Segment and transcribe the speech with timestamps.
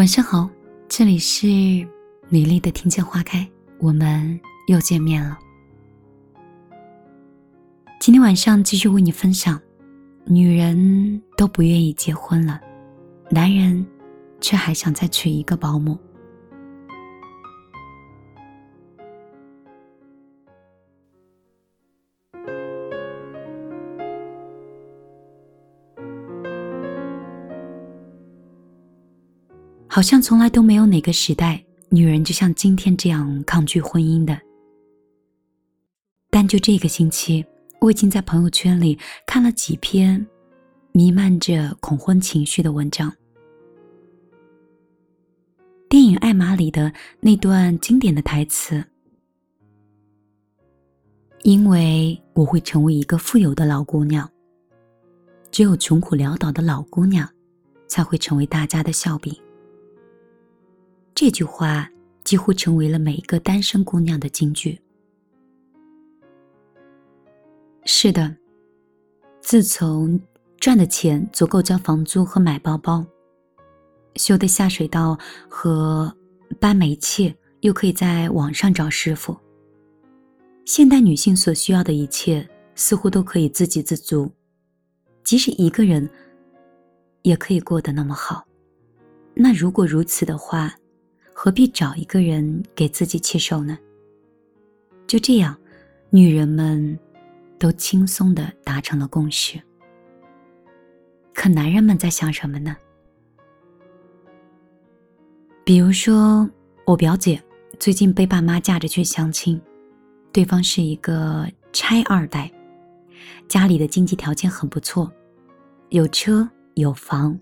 [0.00, 0.48] 晚上好，
[0.88, 1.46] 这里是
[2.30, 3.46] 米粒的听见花开，
[3.76, 5.38] 我们又见面了。
[8.00, 9.60] 今天晚上继续为你分享，
[10.24, 12.58] 女人都不愿意结婚了，
[13.28, 13.86] 男人
[14.40, 15.98] 却还想再娶一个保姆。
[29.92, 34.40] 好像从来都没有哪个时代，女人就像今天这样抗拒婚姻的。
[36.30, 37.44] 但就这个星期，
[37.80, 40.24] 我已经在朋友圈里看了几篇
[40.92, 43.12] 弥漫着恐婚情绪的文章。
[45.88, 48.84] 电影《艾玛》里的那段经典的台词
[51.42, 54.30] ：“因为我会成为一个富有的老姑娘，
[55.50, 57.28] 只有穷苦潦倒的老姑娘，
[57.88, 59.34] 才会成为大家的笑柄。”
[61.22, 61.86] 这句话
[62.24, 64.80] 几乎成为了每一个单身姑娘的金句。
[67.84, 68.34] 是的，
[69.42, 70.18] 自从
[70.56, 73.04] 赚的钱足够交房租和买包包，
[74.14, 75.14] 修的下水道
[75.46, 76.10] 和
[76.58, 79.36] 搬煤气又可以在网上找师傅，
[80.64, 84.32] 现代女性所需要的一切似乎都可以自给自足，
[85.22, 86.08] 即使一个人
[87.20, 88.42] 也可以过得那么好。
[89.34, 90.74] 那如果如此的话，
[91.42, 93.78] 何必找一个人给自己气受呢？
[95.06, 95.56] 就这样，
[96.10, 96.98] 女人们
[97.58, 99.58] 都轻松的达成了共识。
[101.32, 102.76] 可男人们在想什么呢？
[105.64, 106.46] 比如说，
[106.84, 107.42] 我表姐
[107.78, 109.58] 最近被爸妈架着去相亲，
[110.32, 112.52] 对方是一个拆二代，
[113.48, 115.10] 家里的经济条件很不错，
[115.88, 117.40] 有车有房，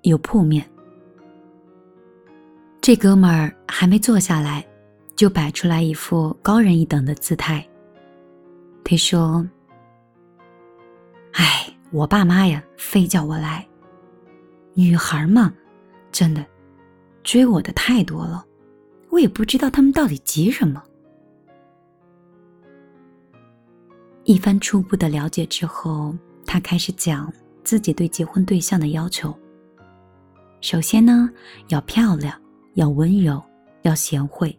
[0.00, 0.66] 有铺面。
[2.84, 4.62] 这哥们儿还没坐下来，
[5.16, 7.66] 就摆出来一副高人一等的姿态。
[8.84, 9.42] 他说
[11.32, 13.66] ：“哎，我爸妈呀，非叫我来。
[14.74, 15.50] 女孩嘛，
[16.12, 16.44] 真的，
[17.22, 18.44] 追我的太多了，
[19.08, 20.84] 我也不知道他们到底急什么。”
[24.24, 26.14] 一番初步的了解之后，
[26.44, 27.32] 他开始讲
[27.64, 29.34] 自己对结婚对象的要求。
[30.60, 31.30] 首先呢，
[31.68, 32.38] 要漂亮。
[32.74, 33.42] 要温柔，
[33.82, 34.56] 要贤惠。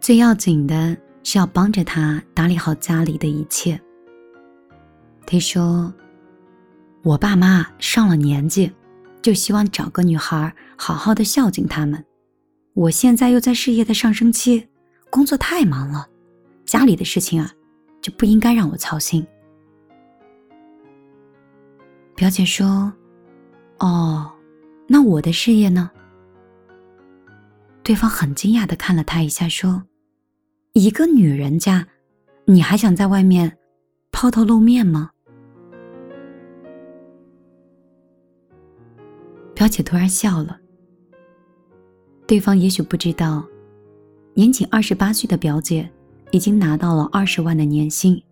[0.00, 3.78] 最要紧的是要帮着他打理好家里的一切。
[5.26, 5.92] 他说
[7.02, 8.72] ：“我爸妈上了年纪，
[9.20, 12.02] 就希望找个女孩好好的孝敬他们。
[12.74, 14.66] 我现在又在事业的上升期，
[15.10, 16.08] 工作太忙了，
[16.64, 17.52] 家里的事情啊，
[18.00, 19.26] 就不应该让我操心。”
[22.14, 22.92] 表姐说
[23.78, 24.30] ：“哦，
[24.86, 25.90] 那我的事业呢？”
[27.88, 29.84] 对方很惊讶的看了他一下，说
[30.76, 31.88] ：“一个女人家，
[32.44, 33.56] 你还想在外面
[34.12, 35.12] 抛头露面吗？”
[39.56, 40.60] 表姐突然笑了。
[42.26, 43.42] 对方也许不知道，
[44.34, 45.90] 年仅二十八岁的表姐
[46.30, 48.22] 已经拿到了二十万的年薪，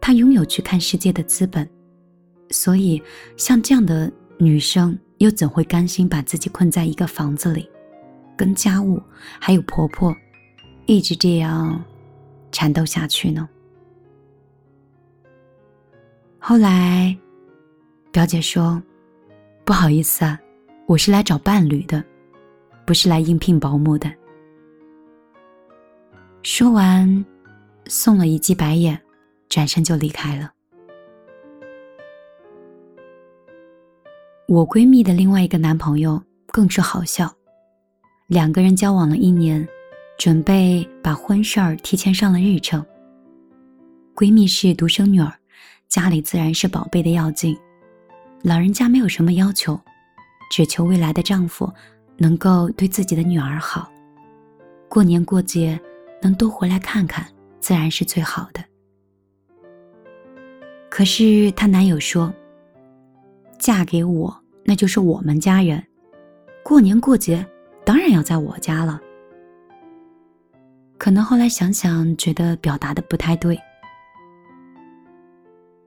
[0.00, 1.68] 她拥有去看世界的资本，
[2.48, 3.02] 所以
[3.36, 7.68] 像这样的女生又怎会甘心把自己困在一个房子里？
[8.36, 9.02] 跟家务
[9.40, 10.14] 还有婆婆，
[10.86, 11.82] 一直这样
[12.52, 13.48] 缠斗下去呢。
[16.38, 17.16] 后来，
[18.12, 18.82] 表姐说
[19.64, 20.38] ：“不好意思啊，
[20.86, 22.04] 我是来找伴侣的，
[22.84, 24.12] 不是来应聘保姆的。”
[26.42, 27.24] 说完，
[27.86, 29.00] 送了一记白眼，
[29.48, 30.50] 转身就离开了。
[34.46, 37.34] 我闺蜜的另外一个男朋友更是好笑。
[38.26, 39.66] 两个人交往了一年，
[40.16, 42.84] 准备把婚事儿提前上了日程。
[44.14, 45.30] 闺蜜是独生女儿，
[45.88, 47.54] 家里自然是宝贝的要紧。
[48.42, 49.78] 老人家没有什么要求，
[50.50, 51.70] 只求未来的丈夫
[52.16, 53.92] 能够对自己的女儿好，
[54.88, 55.78] 过年过节
[56.22, 57.26] 能多回来看看，
[57.60, 58.64] 自然是最好的。
[60.88, 62.32] 可是她男友说
[63.58, 64.34] ：“嫁给我，
[64.64, 65.84] 那就是我们家人，
[66.62, 67.46] 过年过节。”
[67.84, 69.00] 当然要在我家了。
[70.96, 73.58] 可能后来想想，觉得表达的不太对。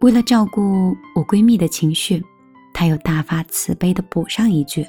[0.02, 2.24] 为了照顾我闺蜜的情绪，
[2.72, 4.86] 她又大发慈悲的补上一句：“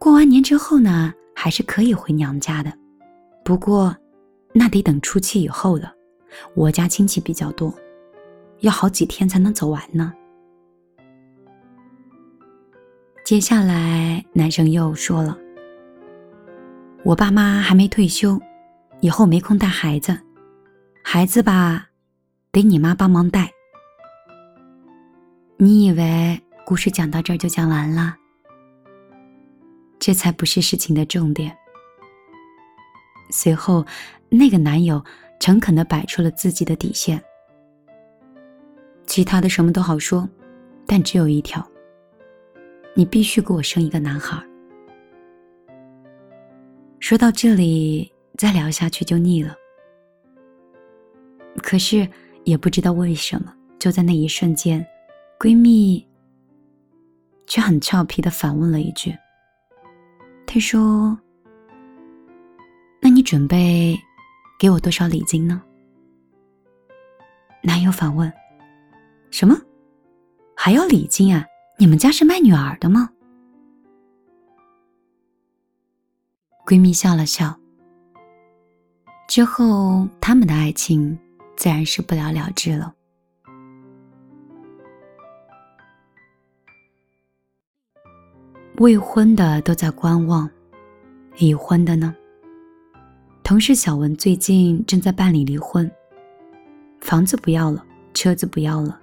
[0.00, 2.72] 过完年之后呢，还是可以回娘家的，
[3.44, 3.94] 不过
[4.54, 5.92] 那得等初七以后了。
[6.54, 7.72] 我家亲戚比较多，
[8.60, 10.14] 要好几天才能走完呢。”
[13.24, 15.34] 接下来，男生又说了
[17.02, 18.38] ：“我爸妈还没退休，
[19.00, 20.14] 以后没空带孩子，
[21.02, 21.88] 孩子吧，
[22.52, 23.50] 得你妈帮忙带。”
[25.56, 28.14] 你以为故事讲到这儿就讲完了？
[29.98, 31.56] 这才不是事情的重点。
[33.30, 33.86] 随后，
[34.28, 35.02] 那个男友
[35.40, 37.24] 诚恳的摆出了自己的底线。
[39.06, 40.28] 其他的什么都好说，
[40.86, 41.66] 但只有一条：
[42.94, 44.40] 你必须给我生一个男孩。
[47.00, 49.54] 说到这里，再聊下去就腻了。
[51.56, 52.08] 可是
[52.44, 54.84] 也不知道为什么，就在那一瞬间，
[55.38, 56.06] 闺蜜
[57.46, 59.14] 却很俏皮的反问了一句
[60.46, 61.18] ：“她说，
[63.00, 63.98] 那你准备
[64.58, 65.62] 给我多少礼金呢？”
[67.62, 68.32] 男友反问。
[69.30, 69.60] 什么？
[70.56, 71.44] 还要礼金啊？
[71.76, 73.10] 你们家是卖女儿的吗？
[76.64, 77.58] 闺蜜笑了笑。
[79.28, 81.18] 之后，他们的爱情
[81.56, 82.94] 自然是不了了之了。
[88.78, 90.48] 未婚的都在观望，
[91.38, 92.14] 已婚的呢？
[93.42, 95.90] 同事小文最近正在办理离婚，
[97.00, 97.84] 房子不要了，
[98.14, 99.00] 车子不要了。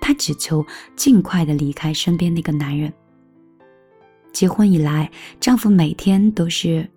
[0.00, 0.64] 她只求
[0.96, 2.92] 尽快的离开身边那个男人。
[4.32, 5.10] 结婚以来，
[5.40, 6.88] 丈夫每天都是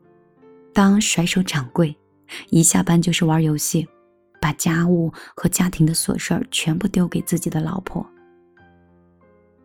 [0.74, 1.96] 当甩手掌柜，
[2.50, 3.88] 一下班就是玩游戏，
[4.40, 8.06] 把家务和家庭的琐事儿全部丢给自己的老婆。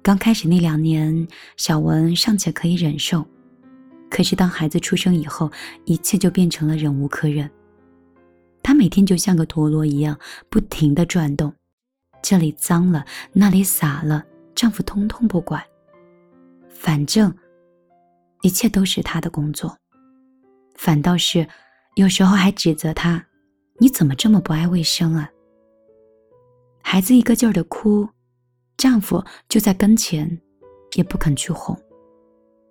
[0.02, 3.26] 刚开始那两年，小文尚且可以忍受，
[4.08, 5.50] 可是当孩子出生以后，
[5.84, 7.50] 一切就变成了忍无可忍。
[8.62, 10.18] 她每天就像个陀螺一样，
[10.48, 11.52] 不停的转动。
[12.28, 15.62] 这里脏了，那里洒了，丈夫通通不管。
[16.68, 17.32] 反正
[18.42, 19.78] 一切都是他的工作，
[20.74, 21.46] 反倒是
[21.94, 23.24] 有时候还指责他
[23.78, 25.30] ：“你怎么这么不爱卫生啊？”
[26.82, 28.08] 孩子一个劲儿的哭，
[28.76, 30.40] 丈夫就在跟前，
[30.96, 31.80] 也不肯去哄，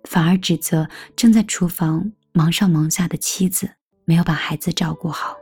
[0.04, 0.86] 反而指责
[1.16, 3.70] 正在厨房忙上忙下的妻子
[4.04, 5.34] 没有把孩子照顾好。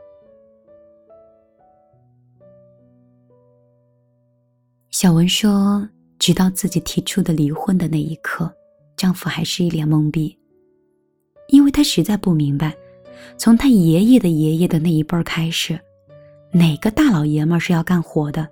[4.97, 5.85] 小文说
[6.19, 8.49] ：“直到自己提出的离婚的那一刻，
[8.95, 10.33] 丈夫还是一脸懵逼，
[11.49, 12.73] 因为他实在不明白，
[13.37, 15.77] 从他爷爷的爷爷的那一辈儿开始，
[16.53, 18.47] 哪个大老爷们儿是要干活的？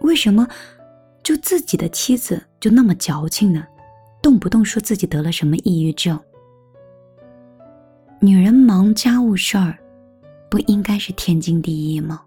[0.00, 0.44] 为什么
[1.22, 3.64] 就自己的妻子就那么矫情呢？
[4.20, 6.18] 动不动说自己得了什么抑郁症？
[8.20, 9.78] 女人忙家务事儿，
[10.50, 12.22] 不应该是天经地义吗？”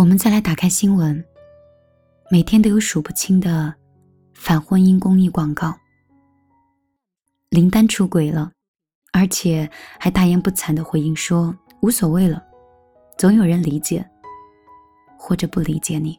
[0.00, 1.22] 我们再来打开新闻，
[2.30, 3.74] 每天都有数不清的
[4.32, 5.76] 反婚姻公益广告。
[7.50, 8.50] 林丹出轨了，
[9.12, 12.42] 而且还大言不惭的回应说无所谓了，
[13.18, 14.02] 总有人理解
[15.18, 16.18] 或者不理解你。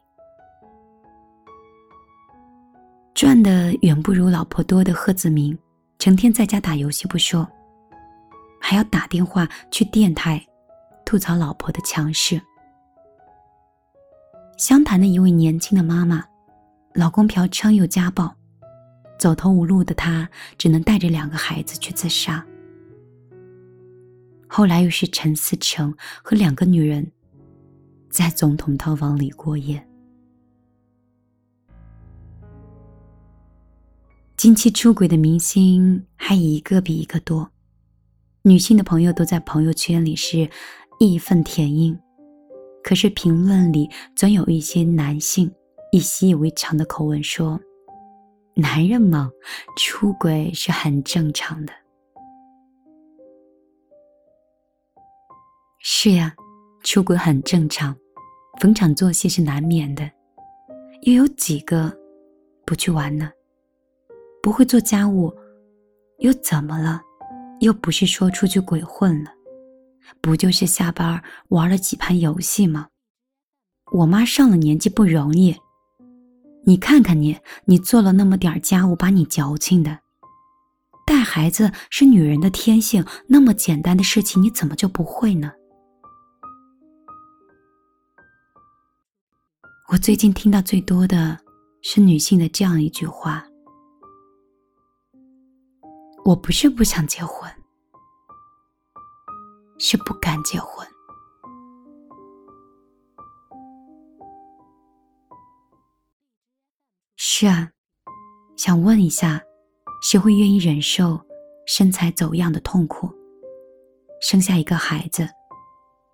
[3.16, 5.58] 赚的远不如老婆多的贺子明，
[5.98, 7.50] 成天在家打游戏不说，
[8.62, 10.40] 还要打电话去电台
[11.04, 12.40] 吐槽老婆的强势。
[14.62, 16.24] 湘潭的一位年轻的妈妈，
[16.94, 18.32] 老公嫖娼又家暴，
[19.18, 22.46] 走投无路的她只能带着两个孩子去自杀。
[24.48, 27.12] 后来又是陈思成和两个女人
[28.12, 29.84] 在总统套房里过夜。
[34.38, 37.50] 近期出轨的明星还一个比一个多，
[38.44, 40.48] 女性的朋友都在朋友圈里是
[41.00, 42.00] 义愤填膺。
[42.84, 45.52] 可是评论里总有一些男性
[45.92, 47.60] 以习以为常的口吻说
[48.56, 49.32] ：“男人嘛，
[49.78, 51.74] 出轨是很正常的。”
[55.84, 56.36] 是呀，
[56.84, 57.96] 出轨很正常，
[58.60, 60.10] 逢场作戏是难免的。
[61.04, 61.92] 又有几个
[62.66, 63.32] 不去玩呢？
[64.44, 65.34] 不会做家务，
[66.20, 67.02] 又怎么了？
[67.62, 69.32] 又不是说出去鬼混了。
[70.22, 72.88] 不就是下班玩了几盘游戏吗？
[73.94, 75.56] 我妈上了年纪不容易，
[76.66, 80.00] 你看看你，你做了那么点家务，把你矫情的。
[81.06, 85.52] 带孩子是女人的天性，那么简单的事情你怎么就不会呢？
[89.92, 91.38] 我最近听到最多的
[91.82, 93.44] 是女性的这样一句话：
[96.24, 97.52] 我不是不想结婚。
[99.84, 100.88] 是不敢结婚。
[107.16, 107.68] 是啊，
[108.56, 109.42] 想问一下，
[110.04, 111.20] 谁会愿意忍受
[111.66, 113.10] 身材走样的痛苦？
[114.22, 115.28] 生下一个孩子，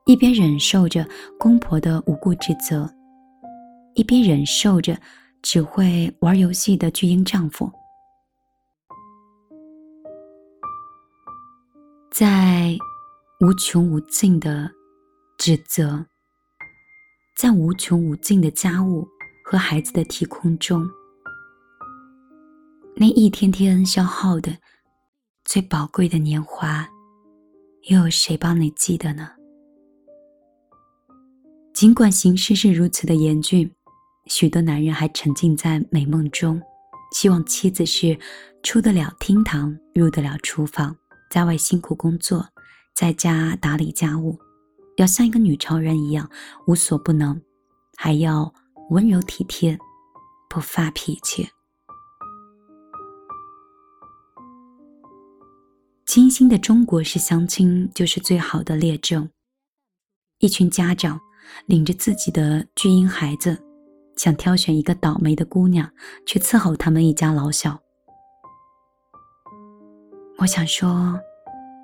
[0.05, 1.05] 一边忍受着
[1.37, 2.89] 公婆的无故指责，
[3.95, 4.97] 一边忍受着
[5.41, 7.69] 只会玩游戏的巨婴丈夫，
[12.09, 12.77] 在
[13.39, 14.71] 无穷无尽的
[15.37, 16.03] 指责，
[17.35, 19.07] 在无穷无尽的家务
[19.45, 20.89] 和孩子的提空中，
[22.95, 24.57] 那一天天消耗的
[25.45, 26.89] 最宝贵的年华。
[27.89, 29.29] 又有谁帮你记得呢？
[31.75, 33.71] 尽管形势是如此的严峻，
[34.25, 36.59] 许多男人还沉浸在美梦中，
[37.13, 38.17] 希望妻子是
[38.63, 40.97] 出得了厅堂、入得了厨房，
[41.29, 42.49] 在外辛苦工作，
[42.97, 44.39] 在家打理家务，
[44.95, 46.27] 要像一个女超人一样
[46.65, 47.39] 无所不能，
[47.95, 48.51] 还要
[48.89, 49.77] 温柔体贴，
[50.49, 51.47] 不发脾气。
[56.07, 59.29] 金星的中国式相亲就是最好的例证。
[60.39, 61.21] 一群家长
[61.67, 63.63] 领着自己的巨婴孩子，
[64.15, 65.87] 想挑选一个倒霉的姑娘
[66.25, 67.79] 去伺候他们一家老小。
[70.39, 71.19] 我想说，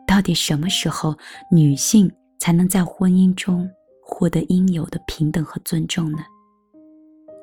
[0.05, 1.17] 到底什么时候
[1.49, 3.69] 女性才能在婚姻中
[4.01, 6.19] 获得应有的平等和尊重呢？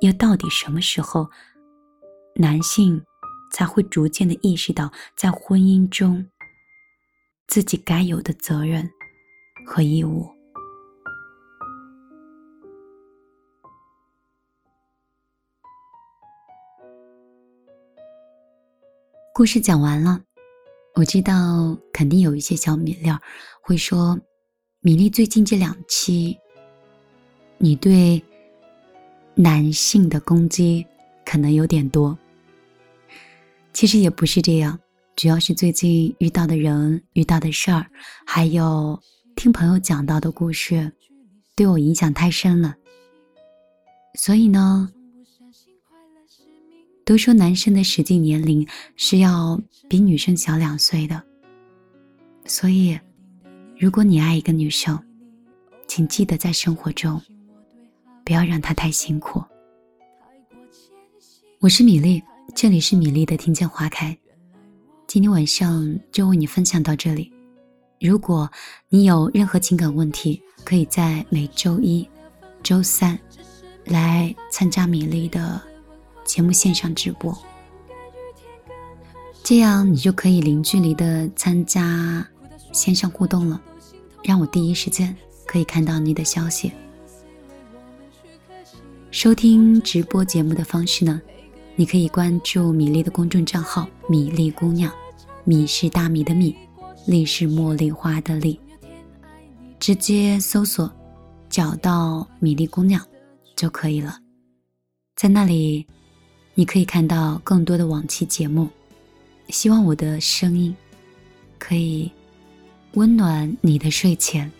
[0.00, 1.28] 又到底什么时候
[2.36, 3.02] 男性
[3.52, 6.24] 才会逐渐的意识到在婚姻中？
[7.48, 8.88] 自己该有的责任
[9.66, 10.28] 和义务。
[19.34, 20.20] 故事讲完了，
[20.94, 23.18] 我知道肯定有一些小米粒儿
[23.62, 24.18] 会说
[24.82, 26.36] ：“米粒最近这两期，
[27.58, 28.22] 你对
[29.34, 30.84] 男性的攻击
[31.24, 32.18] 可能有点多。”
[33.72, 34.78] 其实也不是这样。
[35.16, 37.86] 主要是最近遇到的人、遇到的事儿，
[38.26, 38.98] 还有
[39.36, 40.92] 听朋友讲到的故事，
[41.54, 42.74] 对我影响太深了。
[44.18, 44.90] 所以呢，
[47.04, 48.66] 都说男生的实际年龄
[48.96, 51.20] 是要比女生小两岁的。
[52.46, 52.98] 所以，
[53.78, 54.98] 如果你爱一个女生，
[55.86, 57.20] 请记得在生活中
[58.24, 59.42] 不要让她太辛苦。
[61.58, 62.22] 我是米粒，
[62.54, 64.16] 这里是米粒的听见花开。
[65.06, 67.32] 今天晚上就为你分享到这里。
[68.00, 68.50] 如果
[68.88, 72.08] 你有任何情感问题，可以在每周一、
[72.62, 73.18] 周三
[73.84, 75.60] 来参加米粒的
[76.30, 77.36] 节目线上直播，
[79.42, 82.24] 这样你就可以零距离的参加
[82.70, 83.60] 线上互动了，
[84.22, 86.70] 让我第一时间可以看到你的消息。
[89.10, 91.20] 收听直播节目的方式呢？
[91.74, 94.92] 你可以关注米粒的公众账号“米粒姑娘”，
[95.42, 96.56] 米是大米的米，
[97.08, 98.60] 粒是茉莉花的粒。
[99.80, 100.88] 直接搜索
[101.48, 103.04] 找到“米粒姑娘”
[103.56, 104.16] 就可以了。
[105.16, 105.86] 在那里，
[106.60, 108.68] 你可以看到更多的往期节目。
[109.48, 110.76] 希望我的声音
[111.58, 112.12] 可以
[112.92, 114.52] 温暖你的睡前。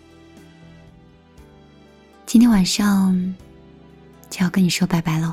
[2.25, 3.35] 今天晚上
[4.31, 5.31] 就要跟你说拜拜喽。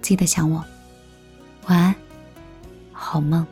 [0.00, 0.64] 记得想我，
[1.66, 1.94] 晚安，
[2.90, 3.46] 好梦。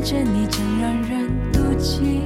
[0.00, 2.22] 着你，真让人妒忌。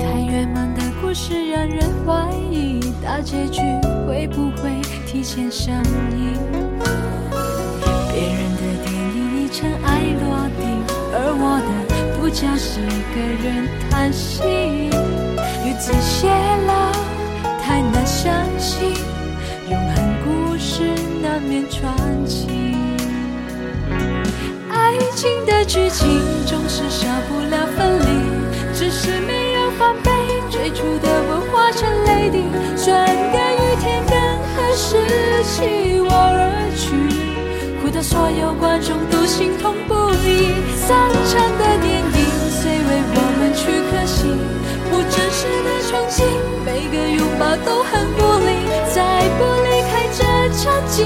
[0.00, 3.60] 太圆满的故事让人怀疑，大结局
[4.06, 6.38] 会不会提前上映？
[8.10, 10.62] 别人的电影已尘埃落定，
[11.12, 11.68] 而我的
[12.16, 14.42] 独角是一个人叹息。
[15.64, 16.92] 日子写了，
[17.62, 18.94] 太难相信，
[19.68, 20.84] 永恒故事
[21.22, 21.92] 难免传
[22.26, 22.63] 奇。
[24.94, 28.06] 爱情的剧情总是少不了分离，
[28.72, 30.10] 只是没有防备。
[30.48, 32.44] 最初的吻化成泪滴，
[32.76, 34.16] 转眼与天更
[34.54, 34.96] 合适，
[35.42, 36.94] 弃我而去，
[37.82, 40.54] 哭得所有观众都心痛不已。
[40.76, 40.96] 散
[41.26, 42.18] 场的电影
[42.54, 44.30] 虽为我们去可惜，
[44.90, 46.22] 不真实的憧憬，
[46.64, 48.48] 每个拥抱都很无力。
[48.94, 49.02] 再
[49.38, 50.22] 不离开这
[50.62, 51.04] 场景，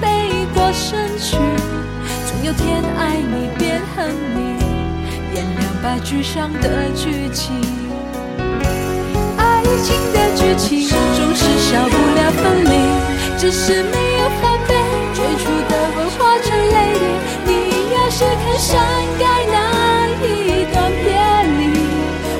[0.00, 0.08] 背
[0.54, 1.36] 过身去，
[2.48, 4.56] 有天爱你变恨你，
[5.34, 7.54] 点亮白纸上的剧情。
[9.36, 12.72] 爱情的剧情总是少不了分离，
[13.36, 14.74] 只是没有防备，
[15.12, 16.96] 最初的吻化成泪
[17.44, 17.52] 滴。
[17.52, 18.80] 你要是肯删
[19.18, 21.12] 改那一段别
[21.52, 21.76] 离，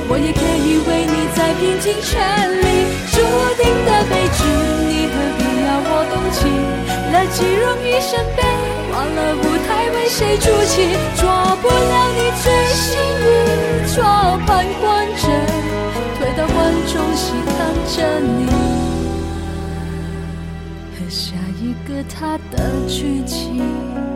[0.08, 2.16] 我也可以为你再拼尽全
[2.62, 2.64] 力。
[3.12, 3.20] 注
[3.62, 4.40] 定的悲剧，
[4.88, 6.48] 你何必要我动情？
[7.12, 8.40] 来几容易生悲，
[8.98, 11.30] 忘了舞台为谁筑起，做
[11.62, 14.02] 不了你最幸运，做
[14.44, 14.50] 旁
[14.80, 15.22] 观者。
[16.36, 17.56] 到观众席看
[17.88, 18.46] 着你
[20.94, 24.07] 和下一个他的剧情。